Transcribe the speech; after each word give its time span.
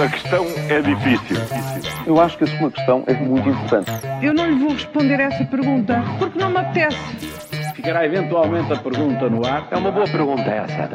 A 0.00 0.08
questão 0.08 0.46
é 0.46 0.80
difícil. 0.80 1.36
Eu 2.06 2.18
acho 2.18 2.38
que 2.38 2.44
a 2.44 2.58
sua 2.58 2.70
questão 2.70 3.04
é 3.06 3.12
muito 3.12 3.46
importante. 3.50 3.90
Eu 4.22 4.32
não 4.32 4.48
lhe 4.48 4.58
vou 4.58 4.72
responder 4.72 5.20
essa 5.20 5.44
pergunta 5.44 6.02
porque 6.18 6.38
não 6.38 6.50
me 6.50 6.56
apetece. 6.56 6.96
Ficará 7.74 8.06
eventualmente 8.06 8.72
a 8.72 8.76
pergunta 8.76 9.28
no 9.28 9.46
ar. 9.46 9.68
É 9.70 9.76
uma 9.76 9.90
boa 9.92 10.06
pergunta 10.06 10.42
essa. 10.42 10.88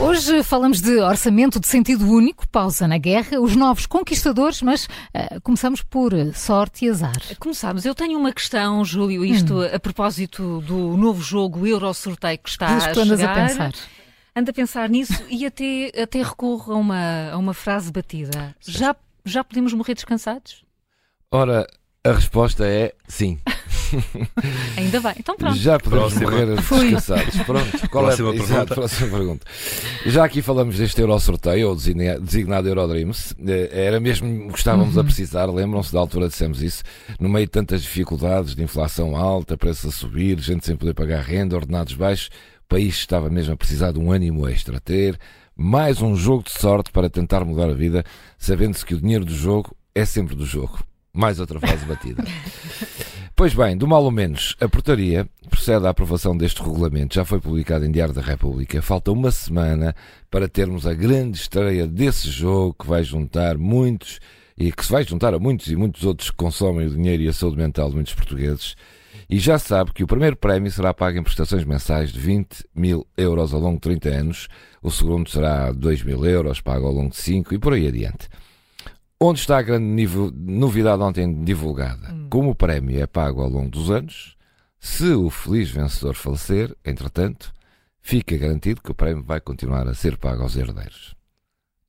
Hoje 0.00 0.42
falamos 0.42 0.80
de 0.80 0.98
orçamento 0.98 1.60
de 1.60 1.68
sentido 1.68 2.10
único, 2.10 2.48
pausa 2.48 2.88
na 2.88 2.98
guerra, 2.98 3.40
os 3.40 3.54
novos 3.54 3.86
conquistadores, 3.86 4.60
mas 4.60 4.86
uh, 4.86 5.40
começamos 5.44 5.80
por 5.80 6.12
sorte 6.34 6.84
e 6.84 6.90
azar. 6.90 7.20
Começamos. 7.38 7.84
Eu 7.84 7.94
tenho 7.94 8.18
uma 8.18 8.32
questão, 8.32 8.84
Júlio, 8.84 9.24
isto 9.24 9.60
hum. 9.60 9.70
a 9.72 9.78
propósito 9.78 10.60
do 10.62 10.96
novo 10.96 11.22
jogo 11.22 11.64
Euro 11.64 11.94
Sorteio 11.94 12.38
que 12.38 12.48
está 12.48 12.74
Diz 12.74 12.86
a 12.86 12.90
que 12.90 13.00
andas 13.00 13.22
a 13.22 13.28
pensar. 13.28 13.72
Ando 14.38 14.52
a 14.52 14.54
pensar 14.54 14.88
nisso 14.88 15.20
e 15.28 15.44
até, 15.44 15.90
até 16.00 16.22
recorro 16.22 16.72
a 16.72 16.76
uma, 16.76 17.30
a 17.32 17.36
uma 17.36 17.52
frase 17.52 17.90
batida. 17.90 18.54
Já, 18.60 18.94
já 19.24 19.42
podemos 19.42 19.72
morrer 19.72 19.94
descansados? 19.94 20.64
Ora, 21.28 21.66
a 22.04 22.12
resposta 22.12 22.64
é 22.64 22.94
sim. 23.08 23.40
Ainda 24.78 25.00
bem. 25.00 25.14
Então 25.18 25.34
pronto. 25.36 25.56
Já 25.56 25.76
podemos 25.80 26.14
próxima. 26.14 26.30
morrer 26.30 26.54
descansados. 26.54 27.42
Pronto. 27.42 27.90
Qual 27.90 28.04
próxima 28.04 28.28
é 28.28 28.32
pergunta. 28.32 28.52
Exato, 28.52 28.74
próxima 28.76 29.10
pergunta. 29.10 29.46
Já 30.06 30.24
aqui 30.24 30.40
falamos 30.40 30.78
deste 30.78 31.00
Euro 31.00 31.18
Sorteio, 31.18 31.70
ou 31.70 31.74
designado 31.74 32.68
Eurodreams. 32.68 33.34
Eh, 33.44 33.70
era 33.72 33.98
mesmo 33.98 34.52
que 34.52 34.58
estávamos 34.58 34.94
uhum. 34.94 35.00
a 35.00 35.04
precisar. 35.04 35.46
Lembram-se 35.46 35.92
da 35.92 35.98
altura 35.98 36.28
dissemos 36.28 36.62
isso. 36.62 36.84
No 37.18 37.28
meio 37.28 37.46
de 37.46 37.50
tantas 37.50 37.82
dificuldades, 37.82 38.54
de 38.54 38.62
inflação 38.62 39.16
alta, 39.16 39.56
preços 39.56 39.92
a 39.92 39.96
subir, 39.96 40.38
gente 40.38 40.64
sem 40.64 40.76
poder 40.76 40.94
pagar 40.94 41.22
renda, 41.22 41.56
ordenados 41.56 41.94
baixos, 41.94 42.30
país 42.68 42.94
estava 42.96 43.30
mesmo 43.30 43.54
a 43.54 43.56
precisar 43.56 43.92
de 43.92 43.98
um 43.98 44.12
ânimo 44.12 44.46
extra. 44.46 44.78
Ter 44.78 45.18
mais 45.56 46.00
um 46.02 46.14
jogo 46.14 46.44
de 46.44 46.52
sorte 46.52 46.92
para 46.92 47.10
tentar 47.10 47.44
mudar 47.44 47.70
a 47.70 47.74
vida, 47.74 48.04
sabendo-se 48.36 48.84
que 48.84 48.94
o 48.94 49.00
dinheiro 49.00 49.24
do 49.24 49.34
jogo 49.34 49.74
é 49.94 50.04
sempre 50.04 50.36
do 50.36 50.46
jogo. 50.46 50.78
Mais 51.12 51.40
outra 51.40 51.58
frase 51.58 51.84
batida. 51.84 52.22
Pois 53.38 53.54
bem, 53.54 53.76
do 53.76 53.86
mal 53.86 54.02
ou 54.02 54.10
menos, 54.10 54.56
a 54.60 54.68
portaria 54.68 55.24
procede 55.48 55.86
à 55.86 55.90
aprovação 55.90 56.36
deste 56.36 56.60
regulamento. 56.60 57.14
Já 57.14 57.24
foi 57.24 57.38
publicado 57.38 57.84
em 57.84 57.92
Diário 57.92 58.12
da 58.12 58.20
República. 58.20 58.82
Falta 58.82 59.12
uma 59.12 59.30
semana 59.30 59.94
para 60.28 60.48
termos 60.48 60.88
a 60.88 60.92
grande 60.92 61.38
estreia 61.38 61.86
desse 61.86 62.28
jogo 62.32 62.74
que 62.80 62.88
vai 62.88 63.04
juntar 63.04 63.56
muitos 63.56 64.18
e 64.56 64.72
que 64.72 64.84
se 64.84 64.90
vai 64.90 65.04
juntar 65.04 65.34
a 65.34 65.38
muitos 65.38 65.68
e 65.68 65.76
muitos 65.76 66.02
outros 66.02 66.32
que 66.32 66.36
consomem 66.36 66.88
o 66.88 66.90
dinheiro 66.90 67.22
e 67.22 67.28
a 67.28 67.32
saúde 67.32 67.58
mental 67.58 67.90
de 67.90 67.94
muitos 67.94 68.12
portugueses. 68.12 68.74
E 69.28 69.38
já 69.38 69.58
sabe 69.58 69.92
que 69.92 70.04
o 70.04 70.06
primeiro 70.06 70.36
prémio 70.36 70.70
será 70.70 70.92
pago 70.92 71.18
em 71.18 71.22
prestações 71.22 71.64
mensais 71.64 72.12
de 72.12 72.18
20 72.18 72.64
mil 72.74 73.06
euros 73.16 73.52
ao 73.52 73.60
longo 73.60 73.76
de 73.76 73.82
30 73.82 74.08
anos, 74.08 74.48
o 74.82 74.90
segundo 74.90 75.28
será 75.28 75.72
2 75.72 76.02
mil 76.02 76.24
euros, 76.24 76.60
pago 76.60 76.86
ao 76.86 76.92
longo 76.92 77.10
de 77.10 77.16
5 77.16 77.54
e 77.54 77.58
por 77.58 77.72
aí 77.72 77.86
adiante. 77.86 78.28
Onde 79.20 79.40
está 79.40 79.58
a 79.58 79.62
grande 79.62 80.06
novidade 80.32 81.02
ontem 81.02 81.44
divulgada? 81.44 82.12
Hum. 82.12 82.28
Como 82.30 82.50
o 82.50 82.54
prémio 82.54 83.00
é 83.00 83.06
pago 83.06 83.42
ao 83.42 83.48
longo 83.48 83.70
dos 83.70 83.90
anos, 83.90 84.36
se 84.78 85.08
o 85.12 85.28
feliz 85.28 85.70
vencedor 85.70 86.14
falecer, 86.14 86.76
entretanto, 86.84 87.52
fica 88.00 88.36
garantido 88.36 88.80
que 88.80 88.92
o 88.92 88.94
prémio 88.94 89.24
vai 89.24 89.40
continuar 89.40 89.88
a 89.88 89.94
ser 89.94 90.16
pago 90.16 90.42
aos 90.42 90.56
herdeiros. 90.56 91.16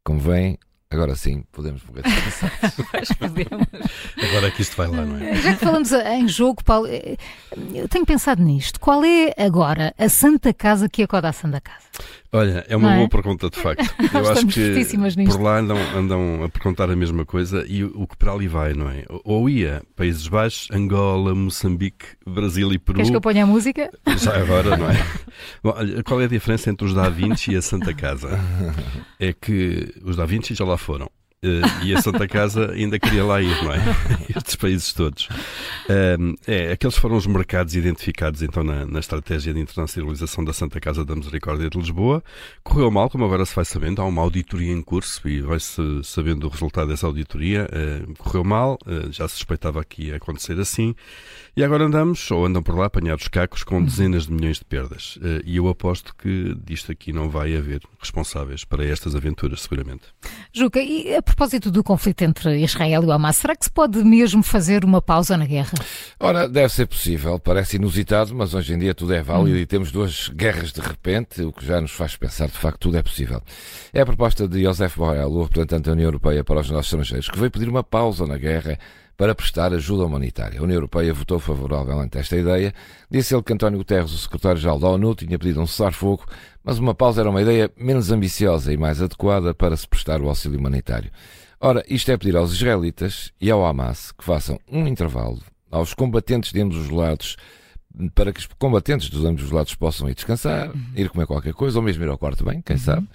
Convém 0.03 0.57
Agora 0.91 1.15
sim, 1.15 1.43
podemos 1.51 1.83
morrer 1.83 2.01
descansados. 2.01 2.75
Agora 4.27 4.47
é 4.47 4.51
que 4.51 4.63
isto 4.63 4.75
vai 4.75 4.87
lá, 4.87 5.05
não 5.05 5.17
é? 5.17 5.35
Já 5.35 5.53
que 5.53 5.59
falamos 5.63 5.91
em 5.91 6.27
jogo, 6.27 6.63
Paulo, 6.63 6.87
eh, 6.87 7.15
eu 7.75 7.87
tenho 7.87 8.03
pensado 8.07 8.41
nisto. 8.41 8.79
Qual 8.79 9.05
é 9.05 9.31
agora 9.37 9.93
a 9.99 10.09
Santa 10.09 10.51
Casa 10.51 10.89
que 10.89 11.03
acoda 11.03 11.29
a 11.29 11.31
Santa 11.31 11.61
Casa? 11.61 11.85
Olha, 12.31 12.63
é 12.67 12.75
uma 12.75 12.93
é? 12.93 12.97
boa 12.97 13.09
pergunta 13.09 13.49
de 13.49 13.59
facto. 13.59 13.83
Eu 14.13 14.29
acho 14.29 14.45
que 14.45 14.85
por 15.25 15.41
lá 15.41 15.59
andam, 15.59 15.77
andam 15.95 16.43
a 16.43 16.49
perguntar 16.49 16.89
a 16.89 16.95
mesma 16.95 17.25
coisa 17.25 17.65
e 17.67 17.83
o, 17.83 18.05
que 18.05 18.15
para 18.17 18.33
ali 18.33 18.47
vai, 18.47 18.73
não 18.73 18.89
é? 18.89 19.03
Ou 19.23 19.49
ia 19.49 19.81
Países 19.95 20.27
Baixos, 20.27 20.67
Angola, 20.71 21.33
Moçambique, 21.33 22.05
Brasil 22.27 22.71
e 22.71 22.77
Peru. 22.77 22.97
Queres 22.97 23.09
que 23.09 23.15
eu 23.15 23.21
ponha 23.21 23.43
a 23.43 23.47
música? 23.47 23.89
Já 24.17 24.37
agora, 24.37 24.77
não 24.77 24.89
é? 24.89 25.05
Bom, 25.63 25.73
qual 26.05 26.21
é 26.21 26.25
a 26.25 26.27
diferença 26.27 26.69
entre 26.69 26.85
os 26.85 26.93
Da 26.93 27.09
Vinci 27.09 27.51
e 27.51 27.55
a 27.55 27.61
Santa 27.61 27.93
Casa? 27.93 28.39
É 29.19 29.33
que 29.33 29.93
os 30.03 30.15
Da 30.15 30.25
Vinci 30.25 30.53
já 30.53 30.65
lá 30.65 30.77
foram. 30.77 31.09
Uh, 31.41 31.85
e 31.85 31.95
a 31.95 32.01
Santa 32.01 32.27
Casa 32.27 32.73
ainda 32.73 32.99
queria 32.99 33.23
lá 33.23 33.41
ir, 33.41 33.63
não 33.63 33.71
é? 33.71 33.79
Estes 34.35 34.57
países 34.57 34.91
todos. 34.91 35.29
Uh, 35.85 36.35
é, 36.45 36.73
aqueles 36.73 36.97
foram 36.97 37.15
os 37.15 37.25
mercados 37.25 37.75
identificados 37.75 38.41
então 38.41 38.61
na, 38.61 38.85
na, 38.85 38.99
estratégia 38.99 39.53
de 39.53 39.59
internacionalização 39.61 40.43
da 40.43 40.51
Santa 40.51 40.81
Casa 40.81 41.05
da 41.05 41.15
Misericórdia 41.15 41.69
de 41.69 41.77
Lisboa. 41.77 42.21
Correu 42.61 42.91
mal, 42.91 43.09
como 43.09 43.23
agora 43.23 43.45
se 43.45 43.55
vai 43.55 43.63
sabendo, 43.63 44.01
há 44.01 44.05
uma 44.05 44.21
auditoria 44.21 44.69
em 44.69 44.81
curso 44.81 45.25
e 45.29 45.39
vai-se 45.39 45.81
sabendo 46.03 46.45
o 46.45 46.49
resultado 46.49 46.89
dessa 46.89 47.07
auditoria. 47.07 47.69
Uh, 47.71 48.13
correu 48.17 48.43
mal, 48.43 48.77
já 49.09 49.25
se 49.25 49.35
suspeitava 49.35 49.81
que 49.85 50.07
ia 50.07 50.17
acontecer 50.17 50.59
assim. 50.59 50.93
E 51.55 51.63
agora 51.63 51.85
andamos, 51.85 52.29
ou 52.31 52.45
andam 52.45 52.61
por 52.61 52.75
lá, 52.75 52.87
apanhados 52.87 53.29
cacos 53.29 53.63
com 53.63 53.81
dezenas 53.81 54.25
de 54.25 54.33
milhões 54.33 54.59
de 54.59 54.65
perdas. 54.65 55.17
e 55.45 55.55
eu 55.55 55.67
aposto 55.69 56.13
que 56.15 56.55
disto 56.65 56.91
aqui 56.91 57.13
não 57.13 57.29
vai 57.29 57.55
haver 57.55 57.81
responsáveis 57.99 58.65
para 58.65 58.85
estas 58.85 59.15
aventuras, 59.15 59.61
seguramente. 59.61 60.03
Juca, 60.53 60.81
e 60.81 61.15
a 61.15 61.21
propósito 61.29 61.71
do 61.71 61.83
conflito 61.83 62.23
entre 62.23 62.57
Israel 62.59 63.03
e 63.03 63.05
o 63.05 63.11
Hamas, 63.11 63.37
será 63.37 63.55
que 63.55 63.63
se 63.65 63.71
pode 63.71 64.03
mesmo 64.03 64.43
fazer 64.43 64.83
uma 64.83 65.01
pausa 65.01 65.37
na 65.37 65.45
guerra? 65.45 65.73
Ora, 66.19 66.47
deve 66.47 66.73
ser 66.73 66.85
possível. 66.85 67.39
Parece 67.39 67.77
inusitado, 67.77 68.35
mas 68.35 68.53
hoje 68.53 68.73
em 68.73 68.79
dia 68.79 68.93
tudo 68.93 69.13
é 69.13 69.21
válido 69.21 69.57
hum. 69.57 69.59
e 69.59 69.65
temos 69.65 69.91
duas 69.91 70.29
guerras 70.29 70.71
de 70.71 70.81
repente, 70.81 71.41
o 71.41 71.51
que 71.51 71.65
já 71.65 71.79
nos 71.79 71.91
faz 71.91 72.15
pensar, 72.15 72.47
de 72.47 72.57
facto, 72.57 72.79
tudo 72.79 72.97
é 72.97 73.03
possível. 73.03 73.41
É 73.93 74.01
a 74.01 74.05
proposta 74.05 74.47
de 74.47 74.63
Josef 74.63 74.97
Borrell, 74.97 75.31
o 75.31 75.43
representante 75.43 75.83
da 75.83 75.91
União 75.91 76.07
Europeia 76.07 76.43
para 76.43 76.59
os 76.59 76.69
nossos 76.69 76.91
estrangeiros, 76.91 77.29
que 77.29 77.39
veio 77.39 77.51
pedir 77.51 77.69
uma 77.69 77.83
pausa 77.83 78.25
na 78.25 78.37
guerra 78.37 78.77
para 79.19 79.35
prestar 79.35 79.73
ajuda 79.73 80.05
humanitária. 80.05 80.61
A 80.61 80.63
União 80.63 80.77
Europeia 80.77 81.13
votou 81.13 81.39
favoravelmente 81.39 82.17
esta 82.17 82.37
ideia. 82.37 82.73
Disse 83.11 83.35
ele 83.35 83.43
que 83.43 83.51
António 83.51 83.77
Guterres, 83.77 84.13
o 84.13 84.17
secretário-geral 84.17 84.79
da 84.79 84.87
ONU, 84.87 85.13
tinha 85.13 85.37
pedido 85.37 85.59
um 85.59 85.67
cessar-fogo, 85.67 86.23
mas 86.63 86.79
uma 86.79 86.95
pausa 86.95 87.19
era 87.19 87.29
uma 87.29 87.41
ideia 87.41 87.69
menos 87.75 88.11
ambiciosa 88.11 88.71
e 88.71 88.77
mais 88.77 89.01
adequada 89.01 89.53
para 89.53 89.75
se 89.75 89.85
prestar 89.85 90.21
o 90.21 90.29
auxílio 90.29 90.57
humanitário. 90.57 91.11
Ora, 91.59 91.83
isto 91.89 92.09
é 92.09 92.15
pedir 92.17 92.37
aos 92.37 92.53
israelitas 92.53 93.33
e 93.41 93.51
ao 93.51 93.65
Hamas 93.65 94.13
que 94.13 94.23
façam 94.23 94.57
um 94.71 94.87
intervalo 94.87 95.41
aos 95.69 95.93
combatentes 95.93 96.53
de 96.53 96.61
ambos 96.61 96.77
os 96.77 96.89
lados 96.89 97.35
para 98.13 98.31
que 98.31 98.39
os 98.39 98.47
combatentes 98.57 99.09
dos 99.09 99.25
ambos 99.25 99.43
os 99.43 99.51
lados 99.51 99.73
possam 99.75 100.09
ir 100.09 100.15
descansar, 100.15 100.69
uhum. 100.69 100.81
ir 100.95 101.09
comer 101.09 101.25
qualquer 101.25 101.53
coisa, 101.53 101.79
ou 101.79 101.83
mesmo 101.83 102.03
ir 102.03 102.09
ao 102.09 102.17
quarto 102.17 102.43
bem, 102.45 102.61
quem 102.61 102.75
uhum. 102.75 102.81
sabe, 102.81 103.07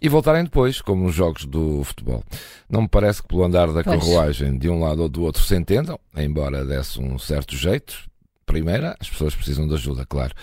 e 0.00 0.08
voltarem 0.08 0.44
depois, 0.44 0.80
como 0.80 1.04
nos 1.04 1.14
jogos 1.14 1.44
do 1.44 1.82
futebol. 1.82 2.22
Não 2.68 2.82
me 2.82 2.88
parece 2.88 3.22
que 3.22 3.28
pelo 3.28 3.44
andar 3.44 3.66
da 3.68 3.82
pois. 3.82 4.00
carruagem 4.00 4.58
de 4.58 4.68
um 4.68 4.80
lado 4.80 5.02
ou 5.02 5.08
do 5.08 5.22
outro 5.22 5.42
se 5.42 5.56
entendam, 5.56 5.98
embora 6.16 6.64
desse 6.64 7.00
um 7.00 7.18
certo 7.18 7.56
jeito. 7.56 8.08
Primeira, 8.46 8.96
as 8.98 9.10
pessoas 9.10 9.34
precisam 9.34 9.68
de 9.68 9.74
ajuda, 9.74 10.06
claro. 10.06 10.34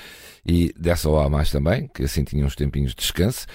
E 0.45 0.71
dessa 0.77 1.09
ou 1.09 1.19
há 1.19 1.27
mais 1.27 1.49
também, 1.49 1.87
que 1.87 2.03
assim 2.03 2.23
tinham 2.23 2.45
uns 2.45 2.55
tempinhos 2.55 2.91
de 2.91 2.97
descanso. 2.97 3.47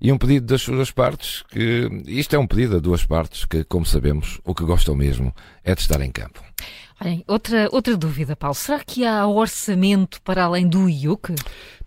E 0.00 0.10
um 0.10 0.16
pedido 0.16 0.46
das 0.46 0.64
duas 0.64 0.90
partes, 0.90 1.42
que 1.50 1.86
isto 2.06 2.34
é 2.34 2.38
um 2.38 2.46
pedido 2.46 2.76
a 2.76 2.80
duas 2.80 3.04
partes 3.04 3.44
que, 3.44 3.62
como 3.64 3.84
sabemos, 3.84 4.40
o 4.44 4.54
que 4.54 4.64
gostam 4.64 4.94
mesmo 4.94 5.34
é 5.62 5.74
de 5.74 5.82
estar 5.82 6.00
em 6.00 6.10
campo. 6.10 6.42
Outra, 7.26 7.68
outra 7.72 7.96
dúvida, 7.96 8.36
Paulo. 8.36 8.54
Será 8.54 8.80
que 8.80 9.06
há 9.06 9.26
orçamento 9.26 10.20
para 10.22 10.44
além 10.44 10.68
do 10.68 10.88
IUC? 10.88 11.34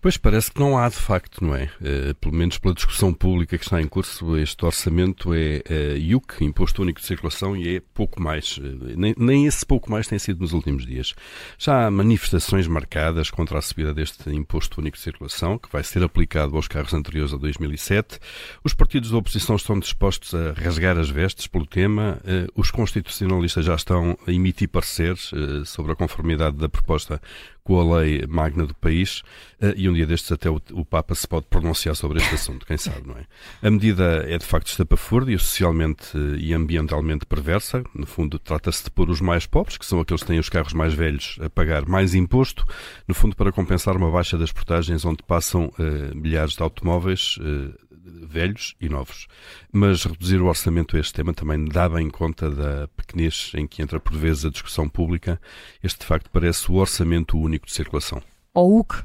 Pois 0.04 0.18
parece 0.18 0.52
que 0.52 0.60
não 0.60 0.76
há 0.76 0.86
de 0.86 0.96
facto, 0.96 1.42
não 1.42 1.56
é? 1.56 1.70
Uh, 1.80 2.14
pelo 2.16 2.34
menos 2.34 2.58
pela 2.58 2.74
discussão 2.74 3.10
pública 3.10 3.56
que 3.56 3.64
está 3.64 3.80
em 3.80 3.88
curso, 3.88 4.36
este 4.36 4.62
orçamento 4.62 5.32
é 5.32 5.62
uh, 5.66 5.96
IUC, 5.96 6.44
Imposto 6.44 6.82
Único 6.82 7.00
de 7.00 7.06
Circulação, 7.06 7.56
e 7.56 7.76
é 7.76 7.80
pouco 7.94 8.20
mais. 8.20 8.58
Uh, 8.58 8.98
nem, 8.98 9.14
nem, 9.16 9.46
esse 9.46 9.64
pouco 9.64 9.90
mais 9.90 10.06
tem 10.06 10.18
sido 10.18 10.40
nos 10.40 10.52
últimos 10.52 10.84
dias. 10.84 11.14
Já 11.56 11.86
há 11.86 11.90
manifestações 11.90 12.68
marcadas 12.68 13.30
contra 13.30 13.58
a 13.58 13.62
subida 13.62 13.94
deste 13.94 14.28
Imposto 14.28 14.78
Único 14.78 14.98
de 14.98 15.02
Circulação, 15.02 15.56
que 15.56 15.72
vai 15.72 15.82
ser 15.82 16.02
aplicado 16.02 16.54
aos 16.54 16.68
carros 16.68 16.92
anteriores 16.92 17.32
a 17.32 17.38
2007. 17.38 18.18
Os 18.62 18.74
partidos 18.74 19.10
da 19.10 19.16
oposição 19.16 19.56
estão 19.56 19.78
dispostos 19.78 20.34
a 20.34 20.52
rasgar 20.52 20.98
as 20.98 21.08
vestes 21.08 21.46
pelo 21.46 21.64
tema. 21.64 22.20
Uh, 22.24 22.52
os 22.54 22.70
constitucionalistas 22.70 23.64
já 23.64 23.74
estão 23.74 24.18
a 24.26 24.30
emitir 24.30 24.68
pareceres 24.68 25.30
sobre 25.64 25.92
a 25.92 25.96
conformidade 25.96 26.58
da 26.58 26.68
proposta 26.68 27.18
com 27.62 27.80
a 27.80 27.96
lei 27.96 28.26
magna 28.28 28.66
do 28.66 28.74
país 28.74 29.22
e 29.74 29.88
um 29.88 29.93
dia 29.94 30.06
destes 30.06 30.30
até 30.32 30.50
o, 30.50 30.60
o, 30.72 30.84
Papa 30.84 31.14
se 31.14 31.26
pode 31.26 31.46
pronunciar 31.46 31.96
sobre 31.96 32.18
este 32.18 32.34
assunto, 32.34 32.66
quem 32.66 32.76
sabe, 32.76 33.06
não 33.06 33.16
é? 33.16 33.24
A 33.62 33.70
medida 33.70 34.24
é 34.28 34.36
de 34.36 34.44
facto 34.44 34.68
estapafúrdia 34.68 35.38
socialmente 35.38 36.16
eh, 36.16 36.36
e 36.38 36.54
ambientalmente 36.54 37.26
perversa. 37.26 37.82
No 37.94 38.06
fundo, 38.06 38.38
trata-se 38.38 38.84
de 38.84 38.90
pôr 38.90 39.10
os 39.10 39.20
mais 39.20 39.46
pobres, 39.46 39.78
que 39.78 39.86
são 39.86 40.00
aqueles 40.00 40.22
que 40.22 40.28
têm 40.28 40.38
os 40.38 40.48
carros 40.48 40.72
mais 40.72 40.94
velhos, 40.94 41.38
a 41.40 41.48
pagar 41.48 41.86
mais 41.86 42.14
imposto, 42.14 42.66
no 43.08 43.14
fundo 43.14 43.34
para 43.36 43.52
compensar 43.52 43.96
uma 43.96 44.10
baixa 44.10 44.36
das 44.36 44.52
portagens 44.52 45.04
onde 45.04 45.22
passam 45.22 45.66
uh, 45.78 46.14
milhares 46.14 46.54
de 46.54 46.62
automóveis 46.62 47.38
uh, 47.38 47.74
velhos 48.04 48.74
e 48.80 48.88
novos. 48.88 49.26
Mas 49.72 50.04
reduzir 50.04 50.40
o 50.40 50.46
orçamento 50.46 50.96
a 50.96 51.00
este 51.00 51.14
tema 51.14 51.32
também 51.32 51.64
dá 51.64 51.88
bem 51.88 52.10
conta 52.10 52.50
da 52.50 52.88
pequenez 52.88 53.52
em 53.54 53.66
que 53.66 53.82
entra 53.82 53.98
por 53.98 54.16
vezes 54.16 54.44
a 54.44 54.50
discussão 54.50 54.88
pública. 54.88 55.40
Este, 55.82 56.00
de 56.00 56.06
facto, 56.06 56.30
parece 56.30 56.70
o 56.70 56.74
orçamento 56.74 57.38
único 57.38 57.66
de 57.66 57.72
circulação. 57.72 58.22
Ou 58.52 58.80
UC. 58.80 59.04